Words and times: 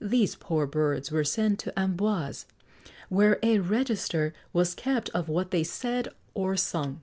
These 0.00 0.36
poor 0.36 0.66
birds 0.66 1.10
were 1.12 1.22
sent 1.22 1.58
to 1.58 1.78
Amboise, 1.78 2.46
where 3.10 3.38
a 3.42 3.58
register 3.58 4.32
was 4.54 4.74
kept 4.74 5.10
of 5.10 5.28
what 5.28 5.50
they 5.50 5.64
said 5.64 6.08
or 6.32 6.56
sung. 6.56 7.02